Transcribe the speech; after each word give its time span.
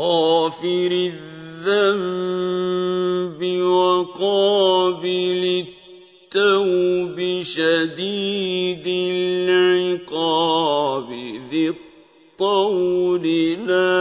غافر 0.00 1.12
الذنب 1.66 3.40
وقابل 3.62 5.02
التوب 6.34 7.42
شديد 7.42 8.86
العقاب 9.50 11.08
ذي 11.50 11.68
الطول 11.68 13.24
لا 13.68 14.00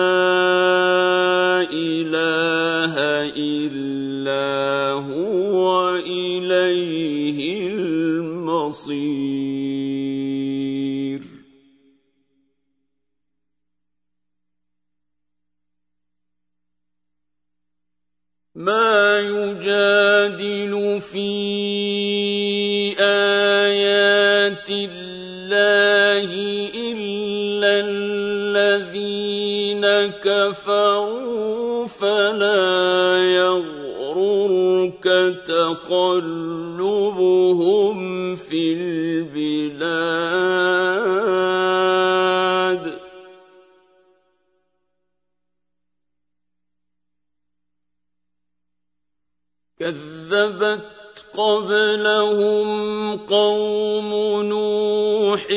إله 1.67 2.93
إلا 3.35 4.47
هو 4.93 5.95
إليه 5.95 7.67
المصير 7.67 9.18
يجادل 19.19 21.01
في 21.01 21.29
آيات 22.99 24.69
الله 24.69 26.29
إلا 26.75 27.71
الذين 27.89 29.85
كفروا 30.23 31.85
فلا 31.87 33.17
يغررك 33.35 35.05
تقلبهم 35.47 36.79
في 38.35 38.73
البلاد. 38.73 40.49
كذبت 50.39 50.79
قبلهم 51.37 52.69
قوم 53.17 54.41
نوح 54.43 55.47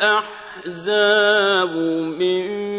والأحزاب 0.00 1.76
من 2.18 2.69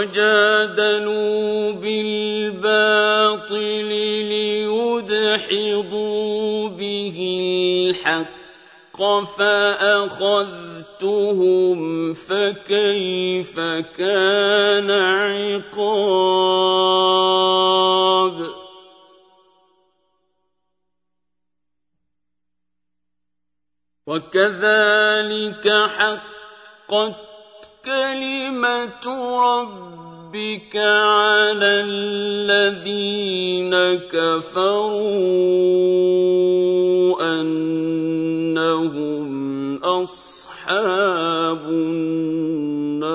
وجادلوا 0.00 1.72
بالباطل 1.72 3.58
ليدحضوا 5.48 6.68
به 6.68 7.18
الحق 7.90 8.40
فأخذتهم 9.38 10.60
فكيف 12.14 13.56
كان 13.98 14.90
عقاب 14.90 15.70
وكذلك 24.06 25.68
حقت 25.98 27.30
كلمة 27.84 29.06
ربك 30.30 30.76
على 30.76 31.72
الذين 31.90 33.74
كفروا 34.14 35.10
انهم 37.40 39.76
اصحاب 39.82 41.62
النار 41.66 43.10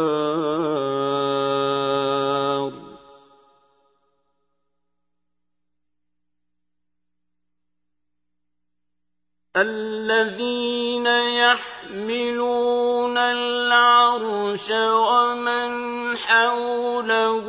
الذين 9.55 11.07
يحملون 11.07 13.17
العرش 13.17 14.71
ومن 14.71 15.94
حوله 16.15 17.45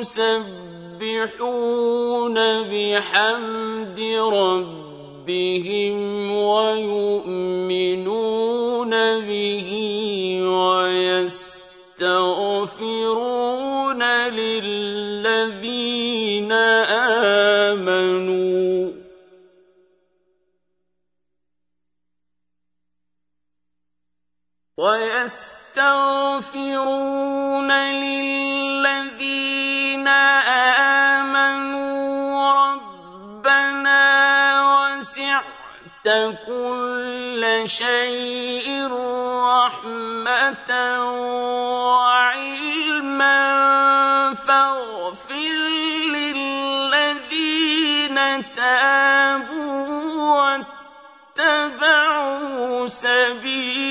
يسبحون 0.00 1.08
بحمد 2.62 4.00
ربهم 4.32 5.96
ويؤمنون 6.32 7.60
به 9.20 9.70
ويستغفرون 10.42 11.42
للذين 14.32 15.72
آمنوا. 17.72 18.92
ويستغفرون 24.78 25.57
للذين 28.88 30.08
آمنوا 31.28 32.52
ربنا 32.52 34.04
وسعت 34.70 36.08
كل 36.46 37.62
شيء 37.66 38.88
رحمة 39.44 40.70
وعلما 41.94 43.38
فاغفر 44.34 45.56
للذين 46.16 47.38
تابوا 48.56 49.88
واتبعوا 51.38 52.88
سبيلك 52.88 53.88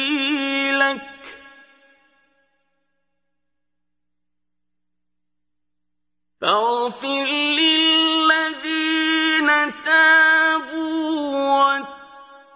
فاغفر 6.42 7.26
للذين 7.60 9.50
تابوا 9.84 11.18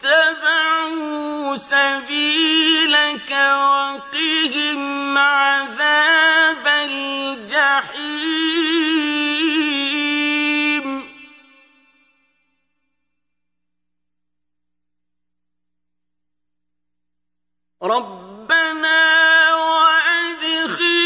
واتبعوا 0.04 1.56
سبيلك 1.56 3.31
وقهم 3.31 4.81
عذاب 5.18 6.68
الجحيم. 6.68 8.12
ربنا 17.84 19.01
وادخلهم 19.56 21.00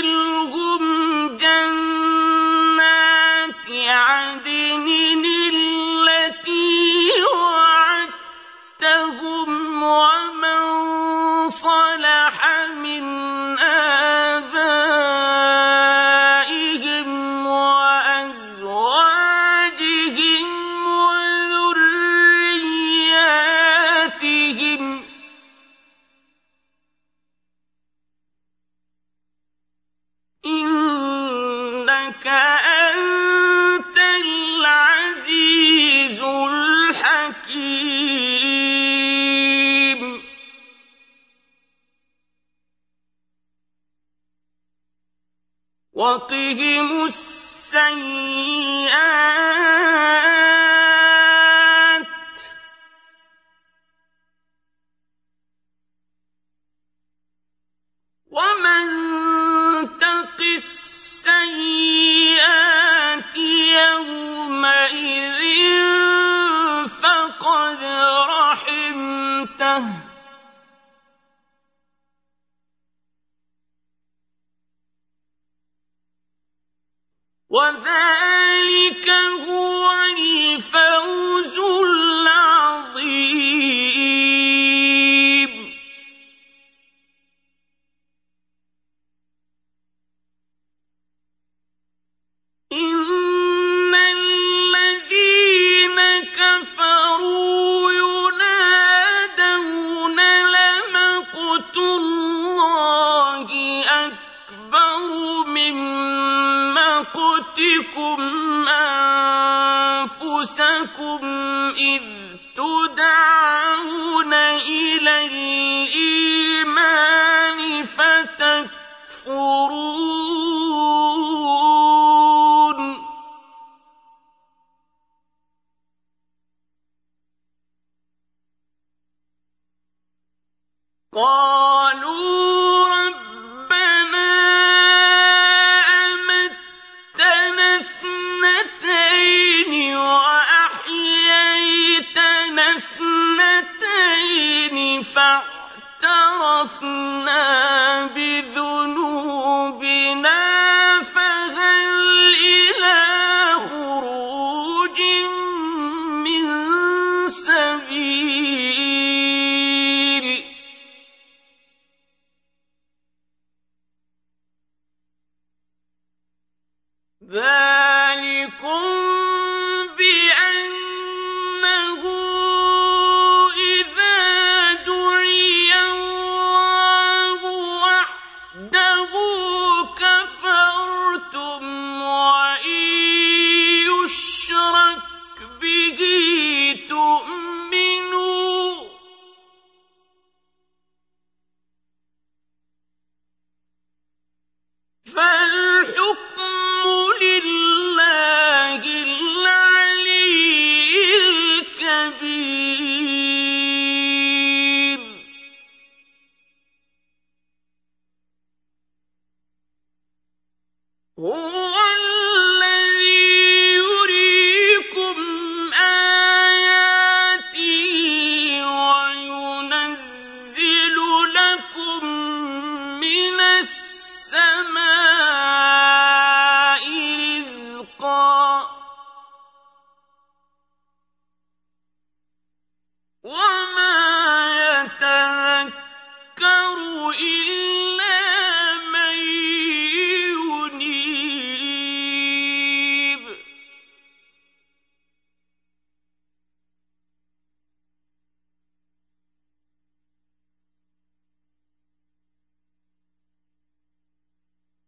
إنك 32.16 32.28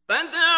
لله 0.10 0.57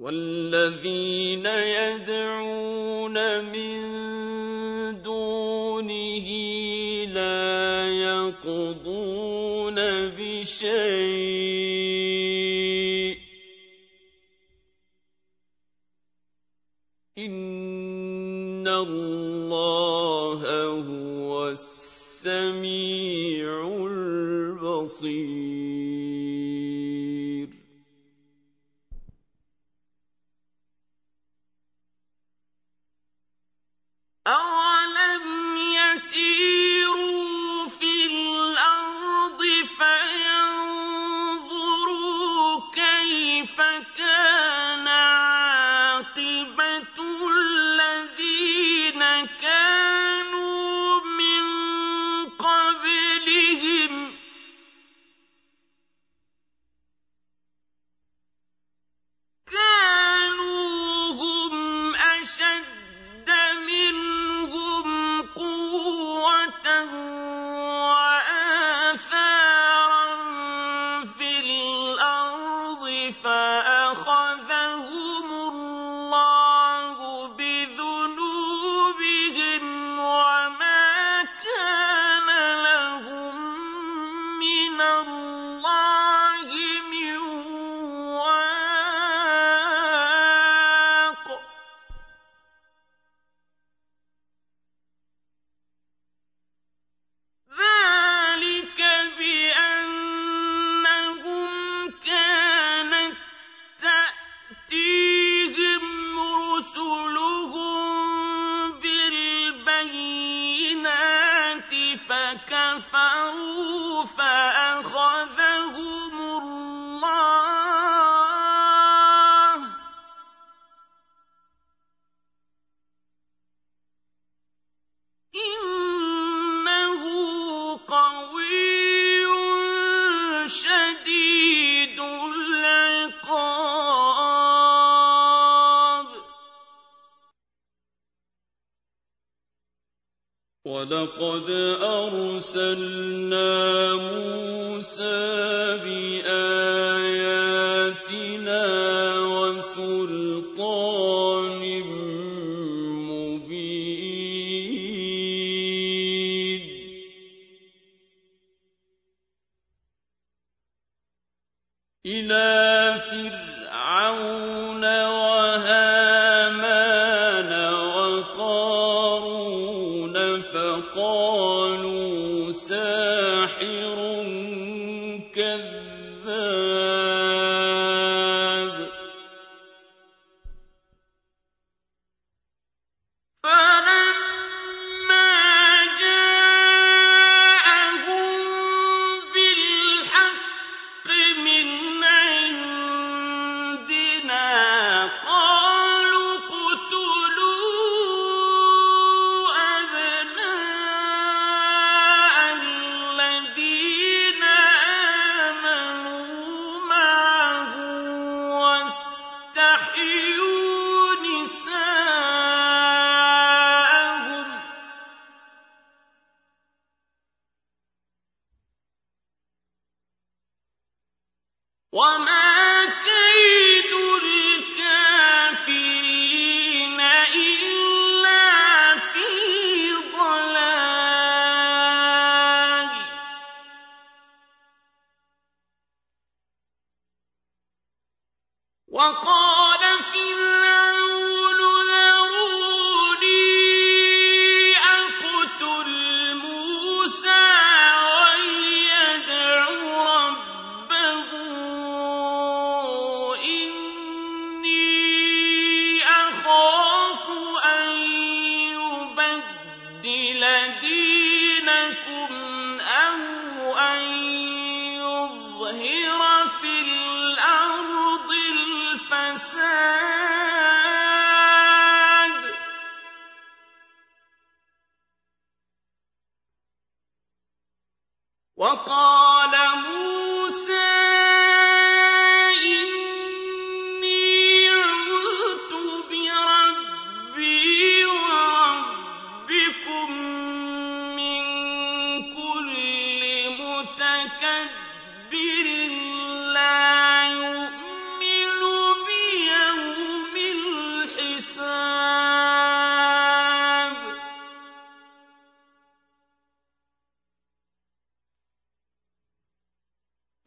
وَالَّذِينَ 0.00 1.46
يَدْعُونَ 1.46 3.16
مِن 3.52 5.02
دُونِهِ 5.02 6.28
لَا 7.12 7.84
يَقْضُونَ 8.00 9.76
بِشَيْءٍ 10.16 11.56
ۗ. 11.56 11.59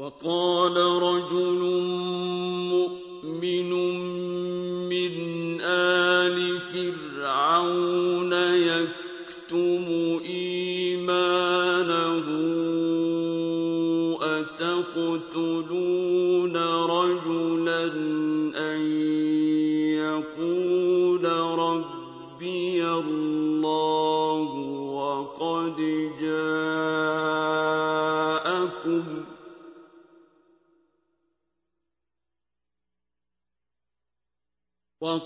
وقال 0.04 0.78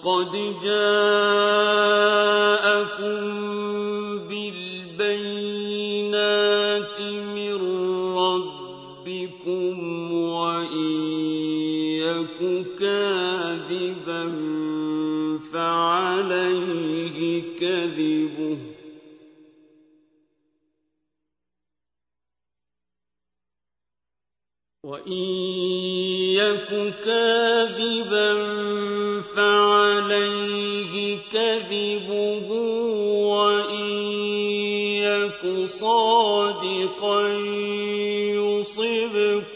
قد 0.03 0.55
جاء 0.63 1.46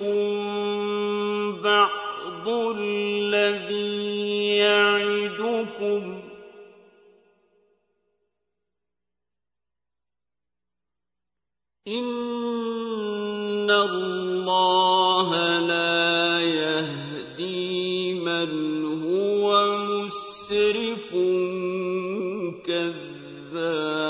يَعِدُكُم 0.01 1.61
بَعْضُ 1.61 2.47
الَّذِي 2.77 4.57
يَعِدُكُمْ 4.57 6.21
ۖ. 6.21 6.23
إِنَّ 11.87 13.71
اللَّهَ 13.71 15.29
لَا 15.59 16.41
يَهْدِي 16.41 18.13
مَنْ 18.19 18.51
هُوَ 19.03 19.77
مُسْرِفٌ 19.77 21.09
كَذَّابٌ. 22.65 24.00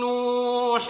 نوح 0.00 0.88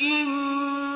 شَكٍّ 0.00 0.89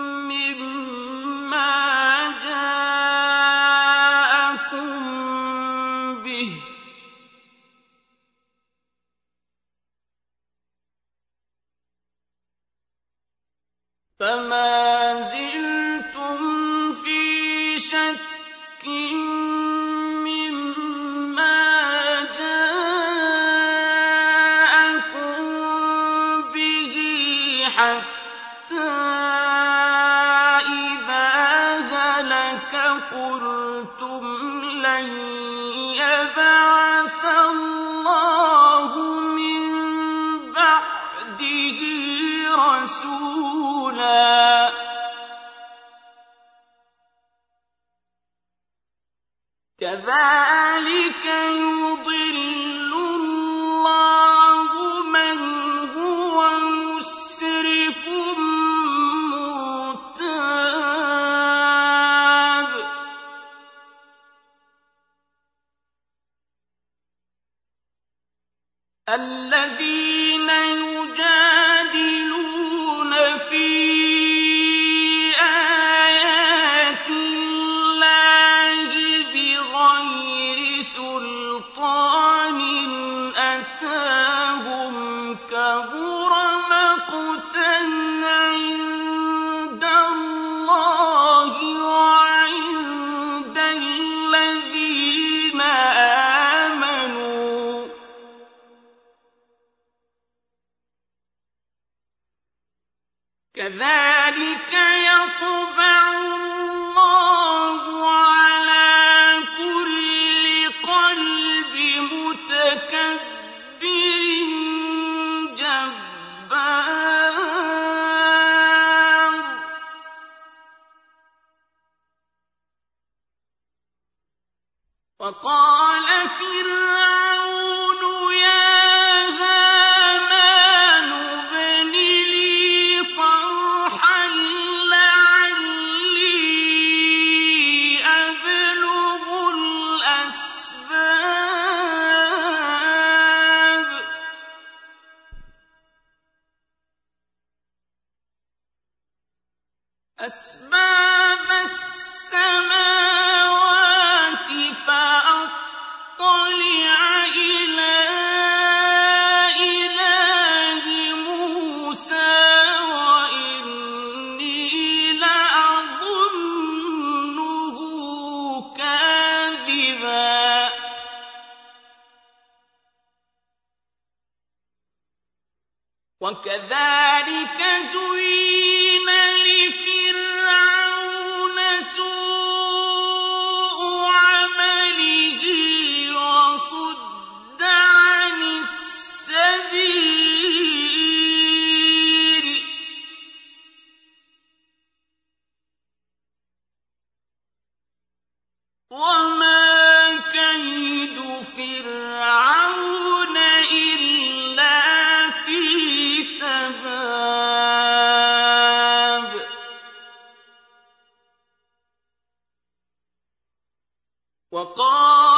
وقال 214.54 215.33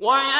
وَيَا 0.00 0.39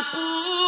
تَقُومُ 0.00 0.59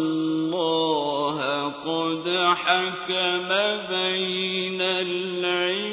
اللَّهَ 0.00 1.68
قَدْ 1.68 2.28
حَكَمَ 2.54 3.48
بَيْنَ 3.90 4.80
الْعِبَادِ 4.80 5.89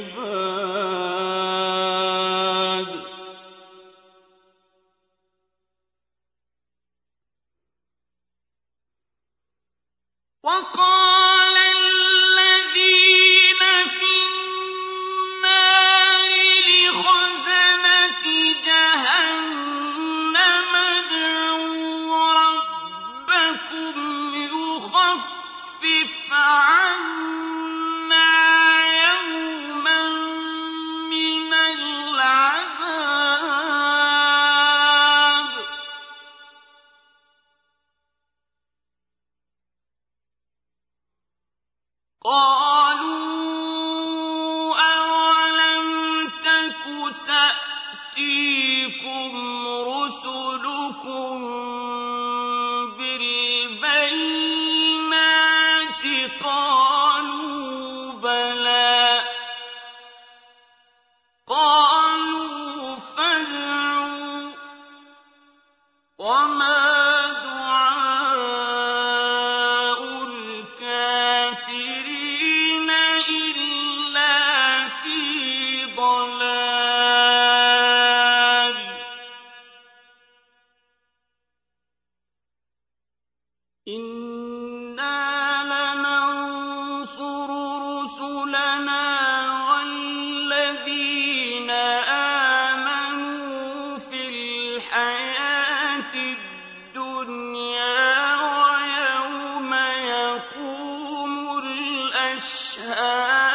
الْأَشْهَادُ 102.36 103.45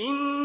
إِنَّ 0.00 0.37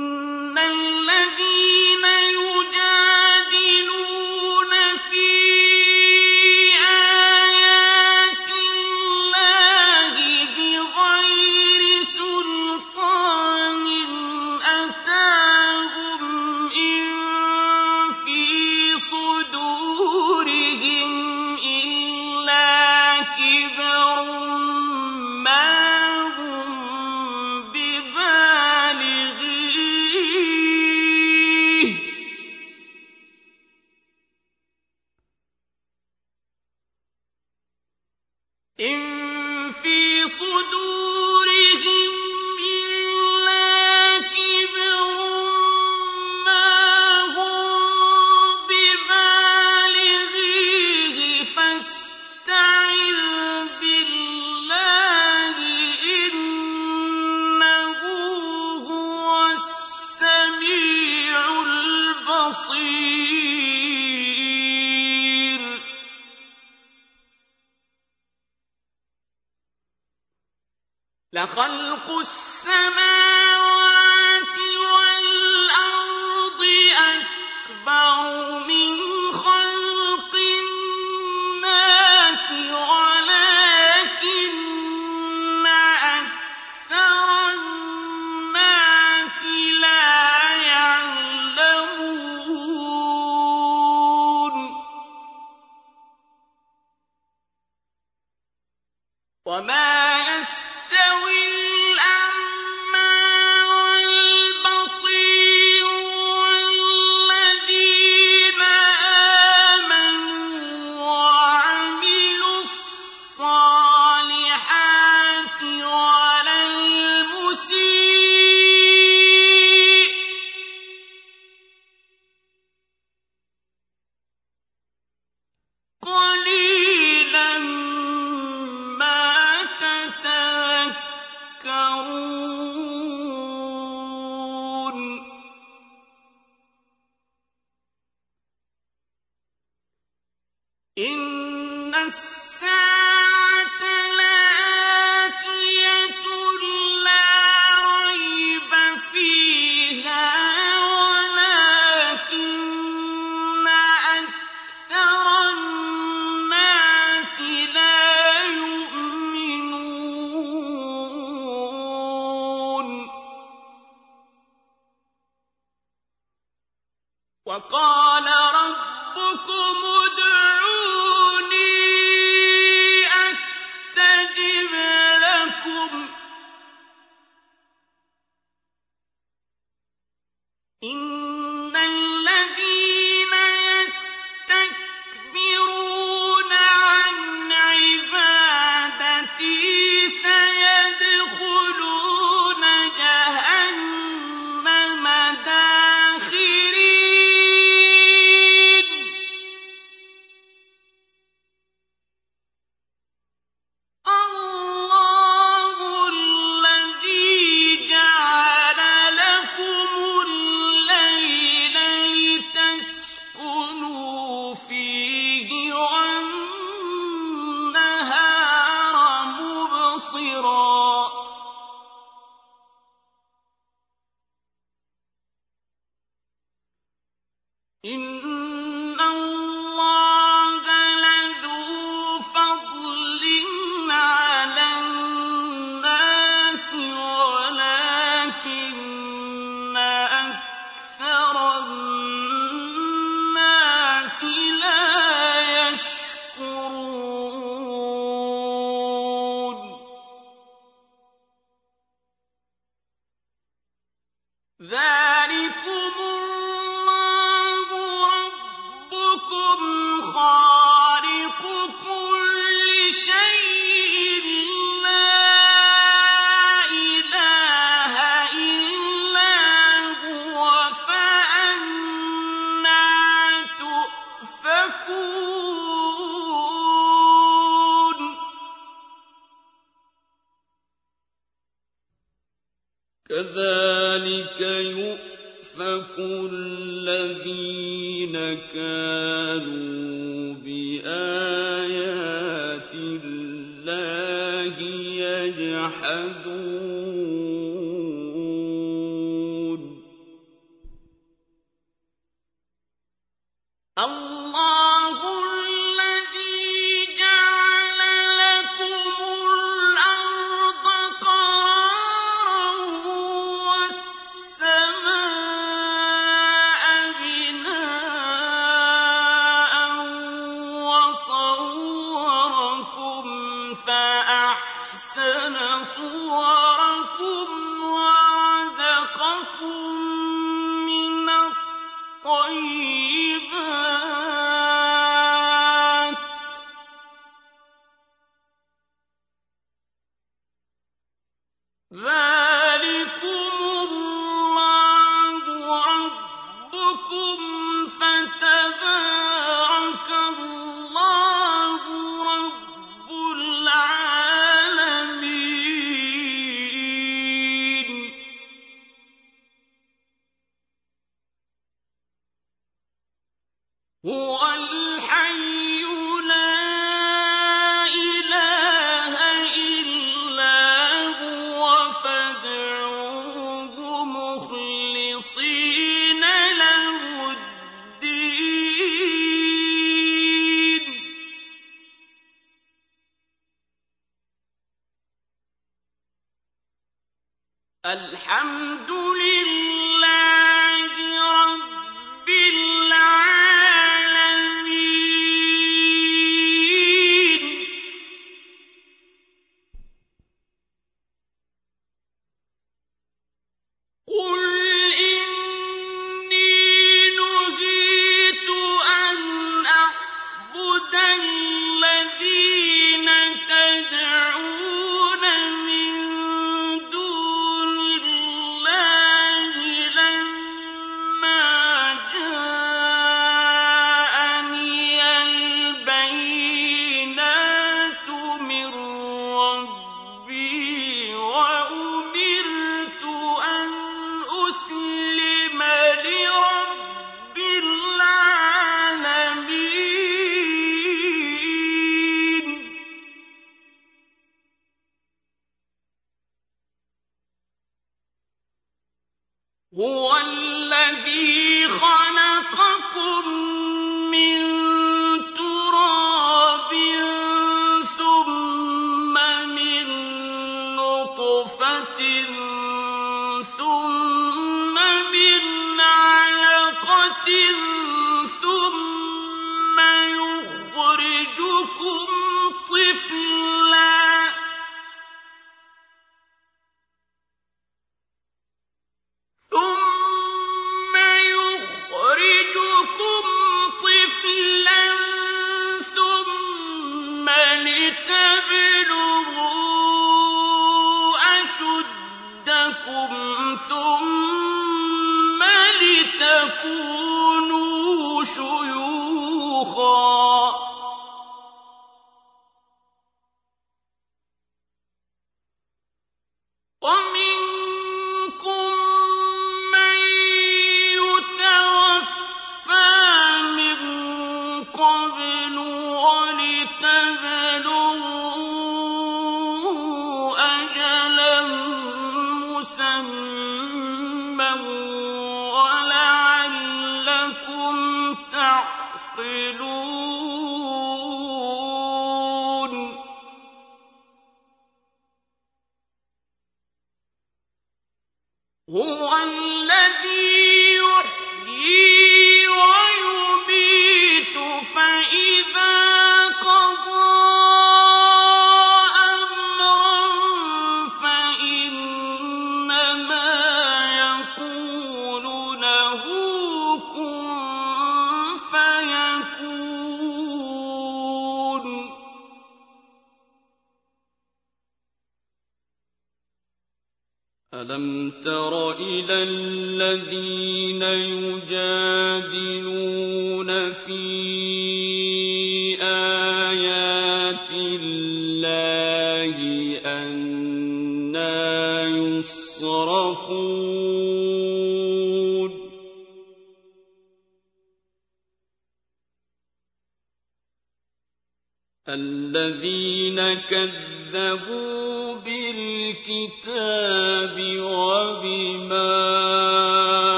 بِالْكِتَابِ 595.84 597.18
وَبِمَا 597.40 598.72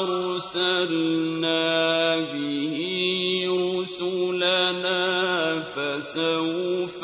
أَرْسَلْنَا 0.00 1.60
بِهِ 2.32 2.76
رُسُلَنَا 3.76 5.00
ۖ 5.60 5.62
فَسَوْفَ 5.64 7.00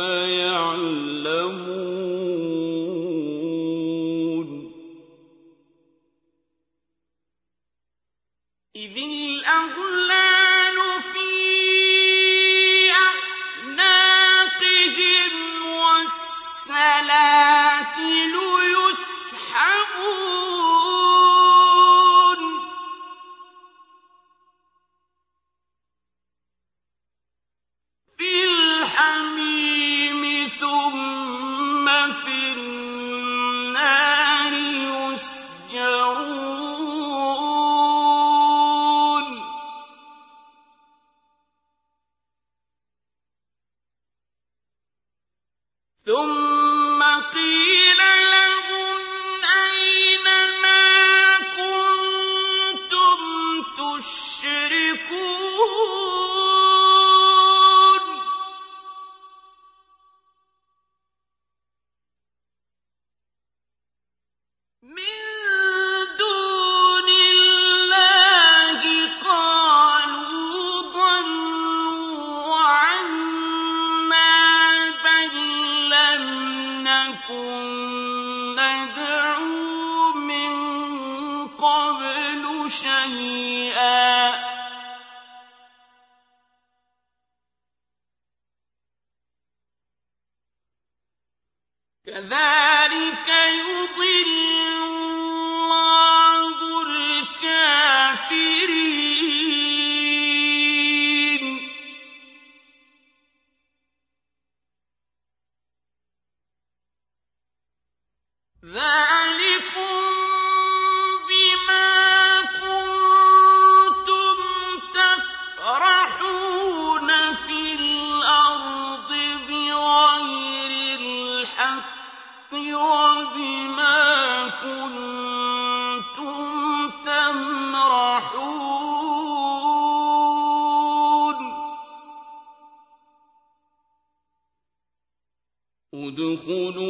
ادخلوا 135.94 136.82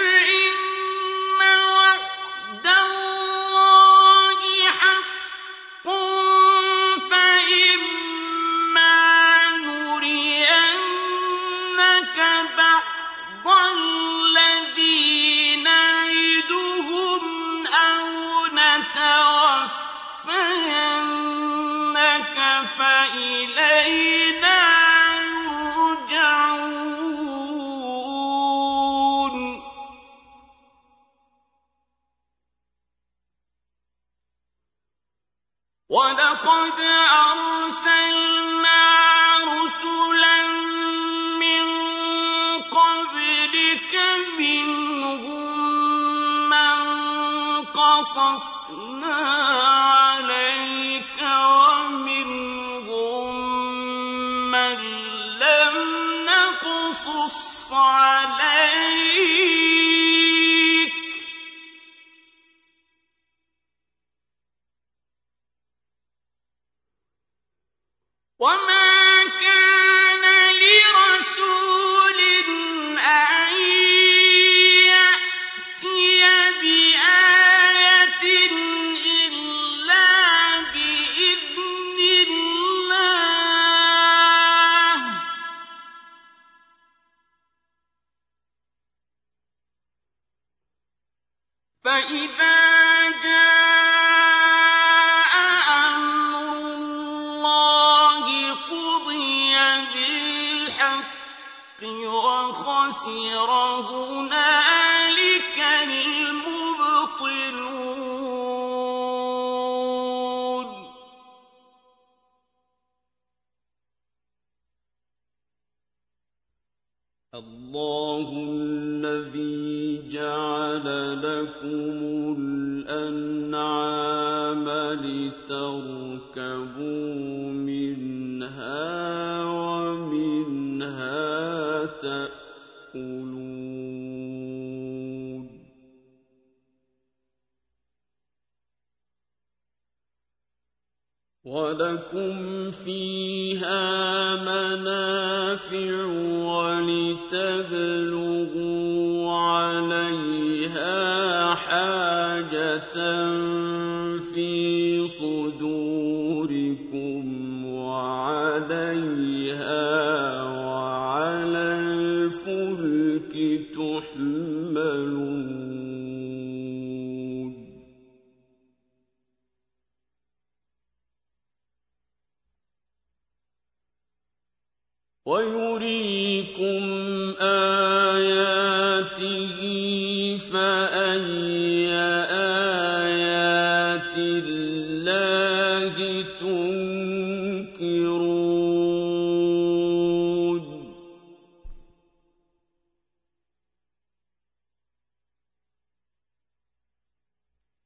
تنكرون. 186.23 188.19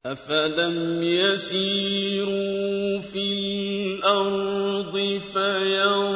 أفلم 0.06 1.02
يسيروا 1.02 2.98
في 3.00 3.32
الأرض 3.32 5.20
فينظروا 5.32 6.11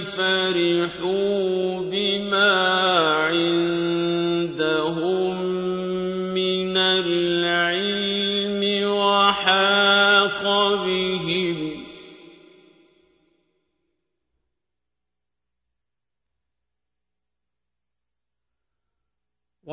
فرحوا 0.05 1.79
بما 1.91 2.53
عندهم 4.09 4.63
من 6.33 6.77
العلم 6.77 8.61
وحاق 8.89 10.43
بهم 10.85 11.12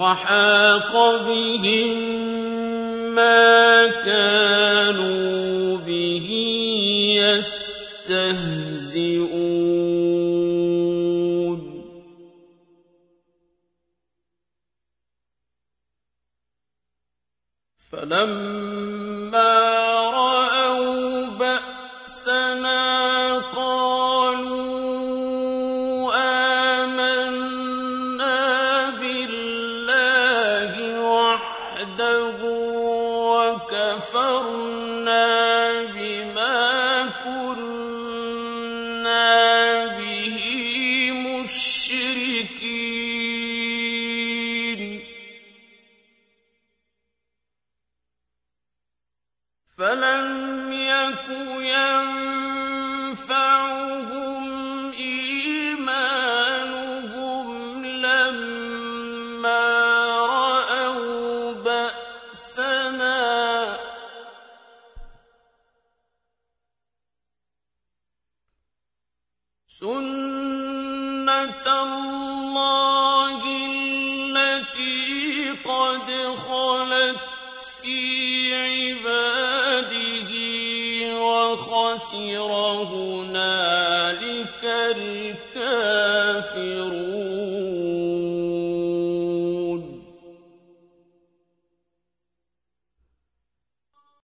وحاق 0.00 0.92
بهم 1.28 1.92
ما 3.14 3.86
كانوا 4.00 5.76
به 5.76 6.28
يستهزئون. 7.20 8.40
فلما 17.90 19.79